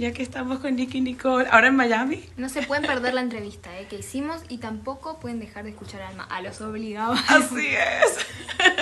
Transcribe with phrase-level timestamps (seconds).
[0.00, 2.24] Ya que estamos con Nicky Nicole, ahora en Miami.
[2.38, 6.00] No se pueden perder la entrevista eh, que hicimos y tampoco pueden dejar de escuchar
[6.00, 6.24] a Alma.
[6.24, 7.20] A los obligados.
[7.28, 8.26] Así es.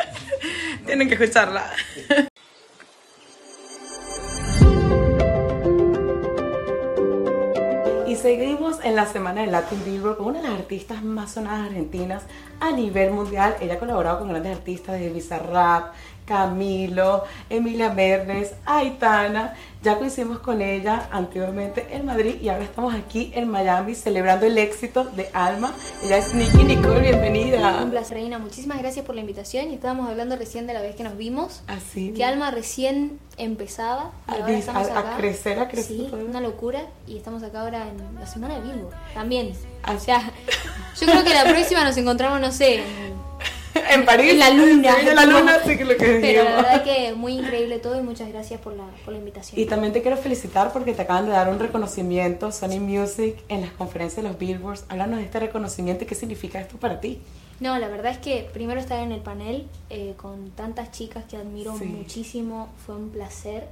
[0.86, 1.72] Tienen que escucharla.
[8.06, 11.66] Y seguimos en la semana de Latin Billboard con una de las artistas más sonadas
[11.66, 12.22] argentinas
[12.60, 13.54] a nivel mundial.
[13.60, 15.92] Ella ha colaborado con grandes artistas de Bizarrap,
[16.24, 19.54] Camilo, Emilia Mernes, Aitana.
[19.82, 24.58] Ya coincidimos con ella anteriormente en Madrid y ahora estamos aquí en Miami celebrando el
[24.58, 25.72] éxito de Alma.
[26.04, 27.80] Ella es Nicky Nicole, bienvenida.
[27.82, 28.38] Un placer, Reina.
[28.38, 29.70] Muchísimas gracias por la invitación.
[29.70, 31.62] Y estábamos hablando recién de la vez que nos vimos.
[31.68, 32.12] Así.
[32.12, 34.10] Que Alma recién empezaba.
[34.26, 36.82] A, ahora estamos a- crecer, a crecer Sí, una locura.
[37.06, 38.96] Y estamos acá ahora en la semana de Billboard.
[39.14, 39.52] También.
[39.86, 40.32] O sea,
[41.00, 43.18] yo creo que la próxima nos encontramos, no sé, en
[43.90, 44.32] En París.
[44.32, 44.96] En la luna.
[45.00, 46.44] En la luna, sí que lo que Pero digo.
[46.44, 49.60] la verdad que muy increíble todo y muchas gracias por la, por la invitación.
[49.60, 53.60] Y también te quiero felicitar porque te acaban de dar un reconocimiento, Sony Music, en
[53.60, 54.84] las conferencias de los Billboards.
[54.88, 57.20] Háblanos de este reconocimiento y qué significa esto para ti.
[57.60, 61.36] No, la verdad es que primero estar en el panel eh, con tantas chicas que
[61.36, 61.84] admiro Sí.
[61.84, 63.68] muchísimo fue un placer.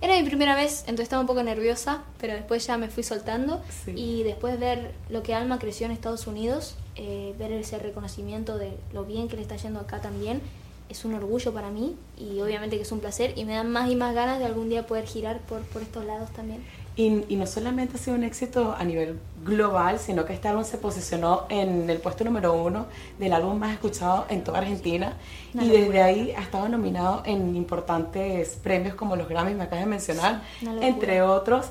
[0.00, 3.62] Era mi primera vez, entonces estaba un poco nerviosa, pero después ya me fui soltando.
[3.84, 3.92] Sí.
[3.96, 8.76] Y después ver lo que Alma creció en Estados Unidos, eh, ver ese reconocimiento de
[8.92, 10.42] lo bien que le está yendo acá también,
[10.88, 13.90] es un orgullo para mí y obviamente que es un placer y me dan más
[13.90, 16.62] y más ganas de algún día poder girar por, por estos lados también.
[16.96, 20.64] Y, y no solamente ha sido un éxito a nivel global, sino que este álbum
[20.64, 22.86] se posicionó en el puesto número uno
[23.18, 25.16] del álbum más escuchado en toda Argentina.
[25.54, 29.84] Una y desde ahí ha estado nominado en importantes premios como los Grammys, me acabas
[29.84, 30.42] de mencionar,
[30.80, 31.66] entre otros.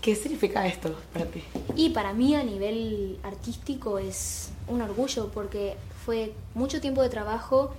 [0.00, 1.42] ¿Qué significa esto para ti?
[1.76, 7.72] Y para mí a nivel artístico es un orgullo porque fue mucho tiempo de trabajo,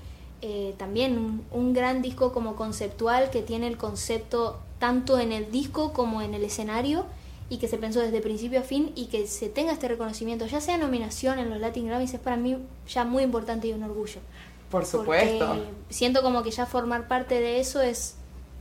[0.47, 5.51] eh, también un, un gran disco como conceptual que tiene el concepto tanto en el
[5.51, 7.07] disco como en el escenario
[7.49, 10.61] y que se pensó desde principio a fin y que se tenga este reconocimiento, ya
[10.61, 14.19] sea nominación en los Latin Grammys, es para mí ya muy importante y un orgullo.
[14.69, 15.47] Por supuesto.
[15.47, 18.13] Porque siento como que ya formar parte de eso es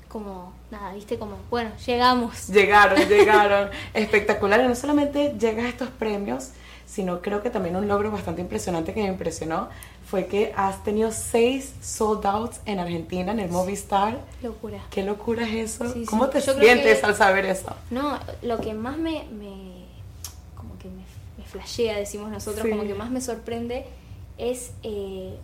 [0.09, 2.49] como, nada, viste, como, bueno, llegamos.
[2.49, 3.69] Llegaron, llegaron.
[3.93, 4.59] Espectacular.
[4.61, 6.53] Y no solamente llegas a estos premios,
[6.87, 9.69] sino creo que también un logro bastante impresionante que me impresionó
[10.07, 14.21] fue que has tenido seis sold outs en Argentina, en el Movistar.
[14.43, 14.79] Locura.
[14.91, 15.87] ¿Qué locura es eso?
[15.93, 16.07] Sí, sí.
[16.07, 17.75] ¿Cómo te Yo sientes que- al saber eso?
[17.91, 19.85] No, lo que más me, me
[20.57, 21.03] como que me,
[21.39, 22.71] me flashea, decimos nosotros, Sí.
[22.71, 23.87] como que más me sorprende
[24.39, 25.37] es eh,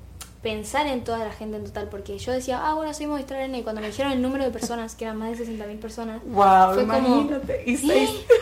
[0.42, 3.58] pensar en toda la gente en total, porque yo decía, ah, bueno, soy Movistar Arena,
[3.58, 6.74] y cuando me dijeron el número de personas, que eran más de 60.000 personas, Wow,
[6.74, 7.62] fue como, imagínate.
[7.66, 7.78] Y ¿eh?
[7.78, 8.10] seis.
[8.10, 8.34] No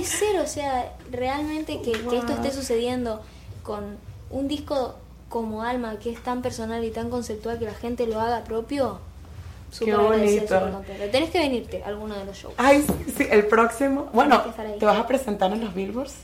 [0.00, 3.20] puede ser, o sea, realmente que, que esto esté sucediendo
[3.62, 3.98] con
[4.30, 4.94] un disco
[5.28, 8.98] como Alma, que es tan personal y tan conceptual, que la gente lo haga propio,
[9.70, 11.10] súper agradecida, bonito.
[11.12, 12.54] Tenés que venirte a alguno de los shows.
[12.56, 14.08] Ay, sí, sí, el próximo.
[14.12, 14.42] Bueno.
[14.78, 16.14] ¿te vas a presentar en los Billboards?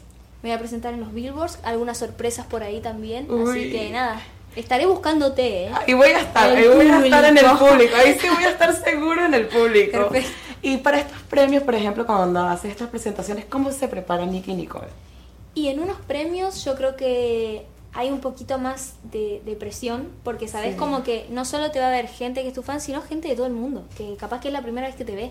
[0.42, 3.30] Me voy a presentar en los Billboards, algunas sorpresas por ahí también.
[3.30, 3.50] Uy.
[3.50, 4.20] Así que nada,
[4.56, 5.70] estaré buscándote, ¿eh?
[5.72, 7.66] Ahí voy a estar, voy a estar en el público.
[7.68, 10.08] público, ahí sí voy a estar seguro en el público.
[10.10, 10.45] Perfecto.
[10.66, 14.88] Y para estos premios, por ejemplo, cuando haces estas presentaciones, ¿cómo se prepara Nicky Nicole?
[15.54, 20.48] Y en unos premios yo creo que hay un poquito más de, de presión, porque
[20.48, 20.76] sabes Sí.
[20.76, 23.28] como que no solo te va a ver gente que es tu fan, sino gente
[23.28, 25.30] de todo el mundo, que capaz que es la primera vez que te ve.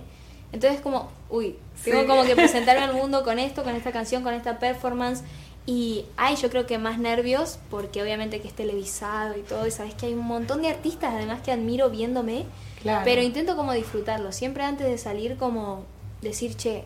[0.53, 2.07] Entonces como, uy, tengo Sí.
[2.07, 5.21] como que presentarme al mundo con esto, con esta canción, con esta performance.
[5.65, 9.71] Y hay yo creo que más nervios, porque obviamente que es televisado y todo, y
[9.71, 12.45] sabes que hay un montón de artistas además que admiro viéndome,
[12.85, 13.01] Claro.
[13.03, 15.85] pero intento como disfrutarlo, siempre antes de salir como
[16.21, 16.83] decir, che,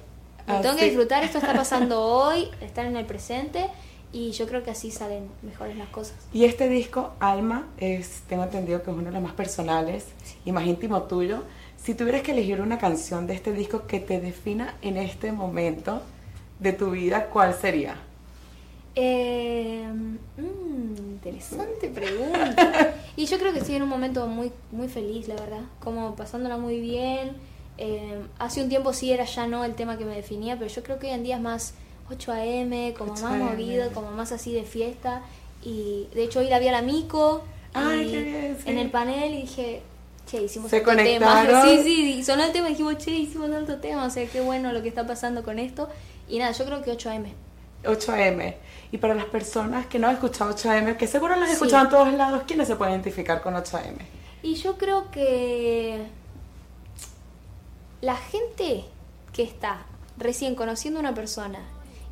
[0.47, 3.67] me Ah, tengo que disfrutar, esto está pasando hoy, estar en el presente,
[4.13, 6.15] y yo creo que así salen mejores las cosas.
[6.31, 10.05] Y este disco, Alma, es, tengo entendido que es uno de los más personales
[10.45, 11.43] y más íntimo tuyo.
[11.77, 16.01] Si tuvieras que elegir una canción de este disco que te defina en este momento
[16.59, 17.97] de tu vida, ¿cuál sería?
[18.95, 19.85] Eh,
[20.37, 22.58] mm, interesante pregunta.
[23.19, 25.59] Y yo creo que estoy en un momento muy, muy feliz, la verdad.
[25.81, 27.35] Como pasándola muy bien.
[27.77, 30.81] Eh, hace un tiempo sí era ya no el tema que me definía, pero yo
[30.83, 31.73] creo que hoy en día es más
[32.09, 33.39] 8 a.m., como 8 más AM.
[33.39, 35.21] movido, como más así de fiesta.
[35.61, 37.43] Y de hecho hoy la vi a la Mico
[37.73, 38.69] Ay, y qué bien, sí.
[38.69, 39.81] en el panel y dije,
[40.25, 41.45] che, hicimos Se alto tema.
[41.65, 44.71] Sí, sí, sonó el tema y dijimos, che, hicimos alto tema, o sea, qué bueno
[44.71, 45.89] lo que está pasando con esto.
[46.29, 47.33] Y nada, yo creo que 8 a.m.
[47.83, 48.55] 8am.
[48.91, 51.53] Y para las personas que no han escuchado 8am, que seguro las Sí.
[51.53, 53.95] escuchado en todos lados, ¿quiénes se pueden identificar con 8am?
[54.41, 56.01] Y yo creo que
[58.01, 58.85] la gente
[59.33, 59.85] que está
[60.17, 61.59] recién conociendo a una persona,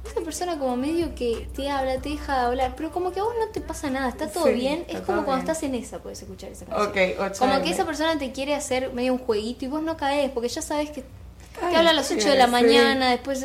[0.06, 3.24] esa persona como medio que te habla, te deja de hablar, pero como que a
[3.24, 5.52] vos no te pasa nada, está todo Sí, bien, está es como cuando bien.
[5.52, 6.90] estás en esa, puedes escuchar esa canción.
[6.90, 7.38] Ok, 8am.
[7.40, 10.48] Como que esa persona te quiere hacer medio un jueguito y vos no caes, porque
[10.50, 13.44] ya sabes que te habla a las 8 de la mañana, después...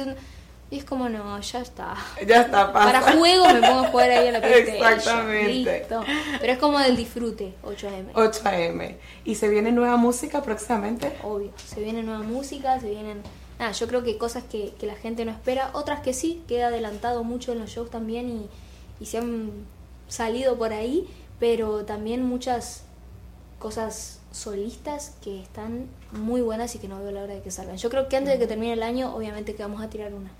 [0.72, 1.94] Y es como, no, ya está.
[2.26, 3.02] Ya está, pasa.
[3.02, 4.90] Para juego me pongo a jugar ahí a la PlayStation.
[4.90, 5.78] Exactamente.
[5.80, 6.02] Listo.
[6.40, 8.12] Pero es como del disfrute, 8am.
[8.14, 8.96] 8am.
[9.26, 11.12] ¿Y se viene nueva música próximamente?
[11.22, 13.20] Obvio, se viene nueva música, se vienen...
[13.58, 16.69] Nada, yo creo que cosas que, que la gente no espera, otras que sí, queda
[16.69, 18.48] adelantado mucho en los shows también y,
[18.98, 19.50] y se han
[20.08, 21.06] salido por ahí,
[21.38, 22.84] pero también muchas
[23.58, 27.76] cosas solistas que están muy buenas y que no veo la hora de que salgan.
[27.76, 30.30] Yo creo que antes de que termine el año, obviamente que vamos a tirar una.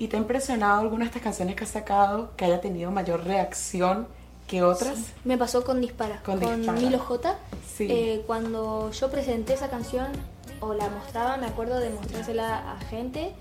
[0.00, 3.22] ¿Y te ha impresionado alguna de estas canciones que has sacado que haya tenido mayor
[3.22, 4.08] reacción
[4.48, 4.96] que otras?
[4.96, 5.04] Sí.
[5.24, 6.80] Me pasó con Dispara, Con con, Dispara.
[6.80, 7.36] Milo J.
[7.76, 7.86] Sí.
[7.90, 10.08] Eh, cuando yo presenté esa canción
[10.60, 13.32] o la mostraba, me acuerdo de mostrársela a gente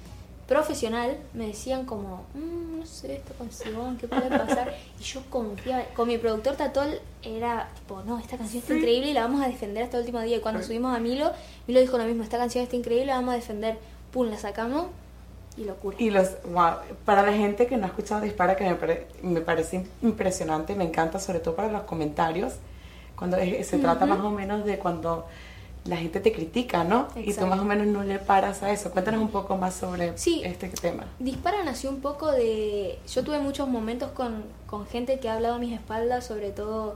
[0.48, 4.76] profesional, me decían como, "Mm, no sé, esta canción, ¿qué puede pasar?
[5.00, 8.80] y yo confiaba, con mi productor Tatol era tipo, no, esta canción está Sí.
[8.80, 10.38] increíble y la vamos a defender hasta el último día.
[10.38, 11.32] Y cuando subimos a Milo,
[11.68, 13.78] Milo dijo lo mismo, esta canción está increíble, la vamos a defender.
[14.12, 14.88] Pum, la sacamos
[15.58, 15.98] y locura.
[16.00, 16.76] Y los, wow,
[17.06, 20.86] para la gente que no ha escuchado Dispara, que me, pare- me parece impresionante, me
[20.86, 22.54] encanta, sobre todo para los comentarios,
[23.16, 24.14] cuando es- se trata Ujú.
[24.16, 25.26] más o menos de cuando
[25.86, 27.08] la gente te critica, ¿no?
[27.16, 27.48] Y tú Exacto.
[27.48, 28.92] más o menos no le paras a eso.
[28.92, 30.42] Cuéntanos un poco más sobre Sí.
[30.44, 31.06] este tema.
[31.20, 33.00] Dispara nació un poco de...
[33.12, 36.96] Yo tuve muchos momentos con, con gente que ha hablado a mis espaldas, sobre todo,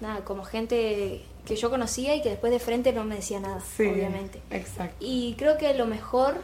[0.00, 3.60] nada, como gente que yo conocía y que después de frente no me decía nada,
[3.76, 4.40] Sí, obviamente.
[4.50, 4.96] exacto.
[5.00, 6.36] Y creo que lo mejor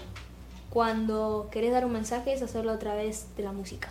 [0.78, 3.88] cuando querés dar un mensaje es hacerlo a través de la música.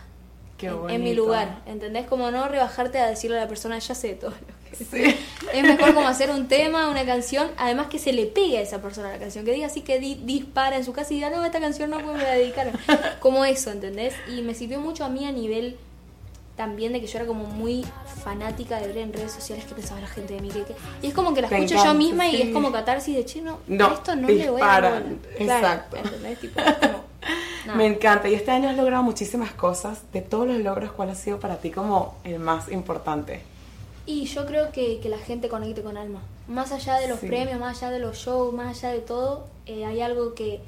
[0.57, 2.07] Qué en, en mi lugar, ¿entendés?
[2.07, 4.37] Como no rebajarte a decirle a la persona, ya sé todo lo
[4.69, 5.15] que Sí.
[5.53, 8.81] es mejor como hacer un tema, una canción, además que se le pegue a esa
[8.81, 11.43] persona la canción, que diga así que di- dispara en su casa y diga, no,
[11.43, 12.73] esta canción no me la dedicaron.
[13.19, 14.13] Como eso, ¿entendés?
[14.33, 15.77] Y me sirvió mucho a mí a nivel
[16.57, 17.85] también de que yo era como muy
[18.23, 20.49] fanática de ver en redes sociales qué pensaba la gente de mí.
[20.49, 23.15] que- que- y es como que la escucho encanta, yo misma y es como catarsis
[23.15, 25.15] de chino, No, esto no le voy a dar dispara, bola".
[25.37, 25.97] Claro, exacto.
[27.75, 28.29] Me encanta.
[28.29, 30.01] Y este año has logrado muchísimas cosas.
[30.13, 33.41] De todos los logros, ¿cuál ha sido para ti como el más importante?
[34.05, 36.21] Y yo creo que, que la gente conecte con alma.
[36.47, 37.27] Más allá de los Sí.
[37.27, 40.61] premios, más allá de los shows, más allá de todo, eh, hay algo que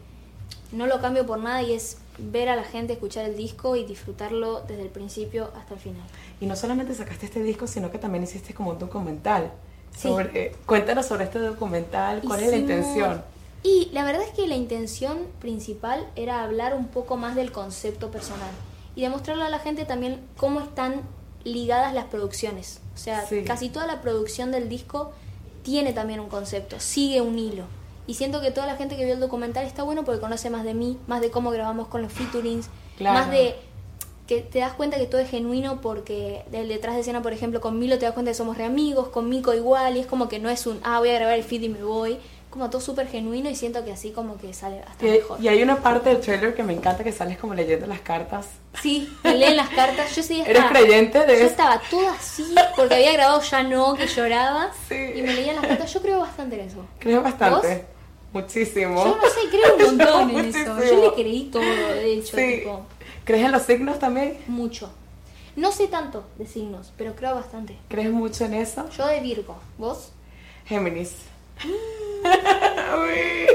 [0.73, 3.85] no lo cambio por nada y es ver a la gente escuchar el disco y
[3.85, 6.01] disfrutarlo desde el principio hasta el final.
[6.41, 9.51] Y no solamente sacaste este disco, sino que también hiciste como un documental.
[9.95, 10.07] Sí.
[10.07, 13.23] Sobre, cuéntanos sobre este documental, cuál es la Hicimos- intención.
[13.63, 18.09] Y la verdad es que la intención principal era hablar un poco más del concepto
[18.11, 18.51] personal
[18.95, 21.01] y demostrarle a la gente también cómo están
[21.43, 22.79] ligadas las producciones.
[22.95, 23.43] O sea, Sí.
[23.43, 25.11] casi toda la producción del disco
[25.63, 27.63] tiene también un concepto, sigue un hilo.
[28.09, 30.63] Y siento que toda la gente que vio el documental está bueno porque conoce más
[30.63, 32.67] de mí, más de cómo grabamos con los featurings,
[32.97, 33.19] Claro.
[33.19, 33.55] más de
[34.27, 37.61] que te das cuenta que todo es genuino porque del detrás de escena, por ejemplo,
[37.61, 40.27] con Milo te das cuenta que somos re amigos, con Mico igual, y es como
[40.27, 42.17] que no es un, ah, voy a grabar el feed y me voy,
[42.49, 45.39] como todo súper genuino y siento que así como que sale hasta Y, mejor.
[45.39, 48.47] y hay una parte del trailer que me encanta que sales como leyendo las cartas.
[48.81, 52.13] Sí, me leen las cartas, yo ese día ¿Eres estaba- creyente de Yo estaba toda
[52.13, 54.95] así porque había grabado Ya No, que lloraba, Sí.
[55.15, 56.85] y me leían las cartas, yo creo bastante en eso.
[56.97, 57.85] Creo bastante.
[58.33, 59.03] Muchísimo.
[59.05, 62.57] Yo no sé, creo un montón en eso, yo le creí todo, de hecho, Sí.
[62.59, 62.85] tipo,
[63.25, 64.37] ¿Crees en los signos también?
[64.47, 64.91] mucho.
[65.55, 67.77] No sé tanto de signos, pero creo bastante.
[67.89, 68.87] ¿Crees mucho en eso?
[68.97, 70.11] Yo de Virgo, ¿vos?
[70.65, 71.13] Géminis.
[71.63, 73.47] Uy.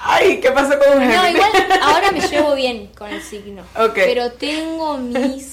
[0.00, 1.16] Ay, ¿qué pasó con un Géminis?
[1.16, 1.50] No, igual
[1.82, 3.62] ahora me llevo bien con el signo.
[3.76, 3.94] Ok.
[3.94, 5.44] Pero tengo mis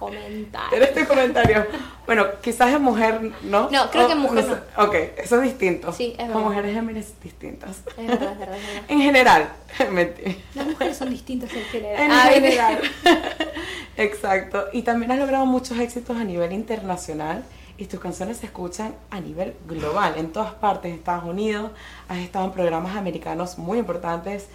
[0.00, 0.72] comentarios.
[0.72, 1.66] Eres tu comentario.
[2.06, 3.70] Bueno, quizás es mujer, ¿no?
[3.70, 4.80] No, creo que O- mujer sé.
[4.82, 5.92] Ok, eso es distinto.
[5.92, 6.40] Sí, es Con verdad.
[6.42, 7.82] mujeres Géminis distintas.
[7.96, 8.82] Es verdad, es verdad, es verdad.
[8.88, 9.52] En general,
[9.92, 10.32] mentira.
[10.54, 12.02] Las mujeres son distintas en general.
[12.02, 12.80] En Ah, general.
[13.96, 14.66] Exacto.
[14.72, 17.44] Y también has logrado muchos éxitos a nivel internacional
[17.76, 21.70] y tus canciones se escuchan a nivel global, en todas partes, Estados Unidos,
[22.08, 24.48] has estado en programas americanos muy importantes.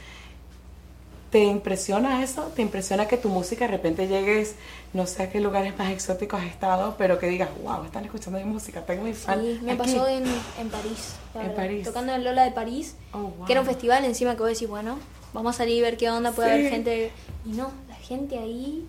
[1.31, 2.43] ¿Te impresiona eso?
[2.55, 4.55] ¿Te impresiona que tu música de repente llegues,
[4.93, 8.39] no sé a qué lugares más exóticos has estado, pero que digas, wow, están escuchando
[8.39, 9.41] mi música, tengo mi fan?
[9.41, 9.79] Sí, me aquí"?
[9.79, 10.23] pasó en,
[10.59, 11.15] en París.
[11.33, 11.83] En.
[11.83, 13.45] Tocando en Lola de París, Oh, wow.
[13.45, 14.97] que era un festival encima que vos decís, bueno,
[15.33, 16.53] vamos a salir y ver qué onda, puede Sí.
[16.59, 17.11] haber gente.
[17.45, 18.85] Y no, la gente ahí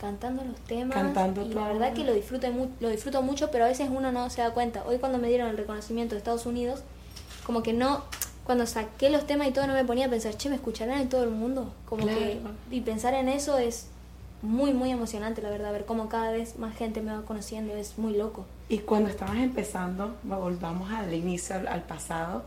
[0.00, 0.94] cantando los temas.
[0.96, 1.60] Cantando y todo.
[1.60, 2.46] la verdad que lo disfruto,
[2.78, 4.84] lo disfruto mucho, pero a veces uno no se da cuenta.
[4.86, 6.80] Hoy cuando me dieron el reconocimiento de Estados Unidos,
[7.44, 8.04] como que no,
[8.50, 11.08] cuando saqué los temas y todo, no me ponía a pensar, che, ¿me escucharán en
[11.08, 11.72] todo el mundo?
[11.88, 12.18] Como Claro.
[12.18, 12.40] que,
[12.72, 13.86] y pensar en eso es
[14.42, 17.96] muy, muy emocionante, la verdad, ver cómo cada vez más gente me va conociendo, es
[17.96, 18.46] muy loco.
[18.68, 22.42] Y cuando estabas empezando, volvamos al inicio, al, al pasado,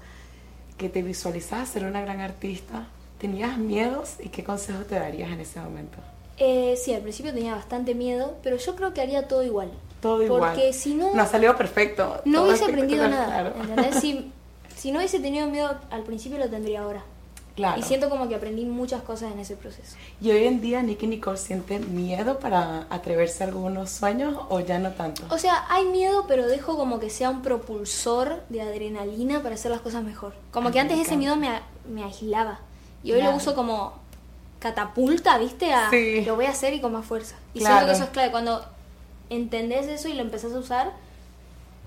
[0.77, 5.39] que te visualizabas ser una gran artista, ¿tenías miedos y qué consejos te darías en
[5.39, 5.99] ese momento?
[6.37, 9.71] Eh, sí, al principio tenía bastante miedo, pero yo creo que haría todo igual.
[10.01, 10.51] Todo igual.
[10.53, 12.19] Porque si no, No ha salido perfecto.
[12.25, 13.53] no hubiese aprendido nada.
[13.53, 13.53] claro.
[14.01, 14.32] Si,
[14.83, 17.03] si no hubiese tenido miedo al principio, lo tendría ahora.
[17.55, 17.79] Claro.
[17.79, 19.95] Y siento como que aprendí muchas cosas en ese proceso.
[20.19, 24.77] ¿Y hoy en día Nicky Nicole siente miedo para atreverse a algunos sueños o ya
[24.79, 25.23] no tanto?
[25.29, 29.71] O sea, hay miedo, pero dejo como que sea un propulsor de adrenalina para hacer
[29.71, 30.33] las cosas mejor.
[30.51, 31.49] Como Ah, que antes me ese miedo me,
[31.87, 32.59] me aislaba.
[33.05, 33.31] Y hoy Claro.
[33.31, 33.93] lo uso como
[34.59, 35.73] catapulta, ¿viste?
[35.73, 36.25] A, Sí.
[36.25, 37.35] Lo voy a hacer y con más fuerza.
[37.53, 37.75] Y Claro.
[37.75, 38.31] siento que eso es clave.
[38.31, 38.65] Cuando
[39.29, 40.91] entendés eso y lo empezás a usar,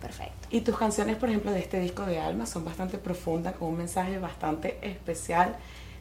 [0.01, 0.49] perfecto.
[0.51, 3.79] Y tus canciones, por ejemplo, de este disco de Alma son bastante profundas, con un
[3.79, 5.57] mensaje bastante especial.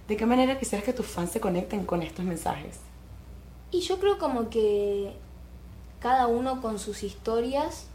[0.07, 2.77] ¿De qué manera quisieras que tus fans se conecten con estos mensajes?
[3.71, 5.13] Y yo creo como que
[5.99, 7.87] cada uno con sus historias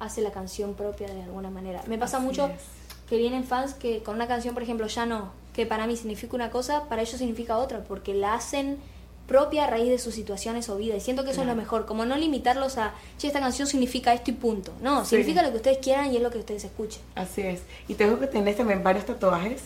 [0.00, 1.82] hace la canción propia de alguna manera.
[1.86, 2.62] Me pasa Así mucho es.
[3.08, 6.34] que vienen fans que con una canción, por ejemplo, ya no, que para mí significa
[6.34, 8.78] una cosa, para ellos significa otra, porque la hacen
[9.26, 10.94] propia a raíz de sus situaciones o vida.
[10.96, 14.12] Y siento que eso es lo mejor, como no limitarlos a, che, esta canción significa
[14.12, 14.72] esto y punto.
[14.82, 15.10] No, Sí.
[15.16, 17.00] significa lo que ustedes quieran y es lo que ustedes escuchen.
[17.14, 17.62] Así es.
[17.88, 19.62] Y te veo que tienes también varios tatuajes.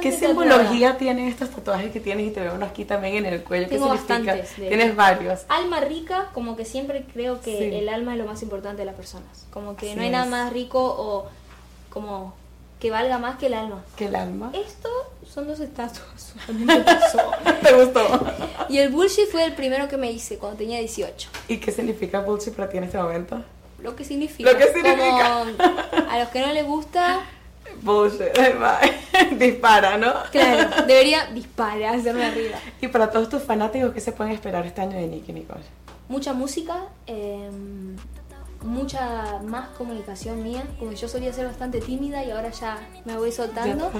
[0.00, 2.28] ¿Qué simbología tienen estos tatuajes que tienes?
[2.28, 3.64] Y te veo uno aquí también en el cuello.
[3.68, 4.16] ¿Qué Tengo significa?
[4.24, 5.40] bastantes, de Tienes varios.
[5.48, 7.64] Alma rica, como que siempre creo que Sí.
[7.76, 9.46] el alma es lo más importante de las personas.
[9.52, 11.26] Como que Así no hay nada más rico o
[11.90, 12.34] como
[12.80, 13.84] que valga más que el alma.
[13.96, 14.50] Que el alma.
[14.54, 14.88] Esto
[15.28, 16.34] son dos estatuas.
[17.62, 18.26] ¿Te gustó?
[18.68, 21.28] y el bullshit fue el primero que me hice cuando tenía 18.
[21.48, 23.44] ¿Y qué significa bullshit para ti en este momento?
[23.82, 24.50] Lo que significa.
[24.50, 25.44] Lo que significa.
[25.58, 27.20] Como a los que no les gusta,
[27.82, 28.32] Bullshit.
[29.38, 30.12] Dispara, ¿no?
[30.30, 32.58] claro, debería disparar, hacerme arriba.
[32.80, 35.62] Y para todos tus fanáticos, ¿qué se pueden esperar este año de Nicky Nicole?
[36.08, 37.48] Mucha música, eh,
[38.62, 40.64] mucha más comunicación mía.
[40.78, 43.90] Como yo solía ser bastante tímida y ahora ya me voy soltando.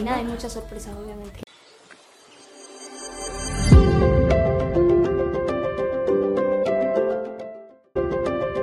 [0.00, 1.40] Y nada, hay muchas sorpresas, obviamente.